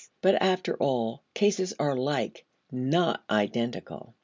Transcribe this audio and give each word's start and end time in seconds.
But 0.23 0.41
after 0.41 0.75
all, 0.77 1.21
cases 1.35 1.75
are 1.77 1.95
like, 1.95 2.43
not 2.71 3.23
identical. 3.29 4.15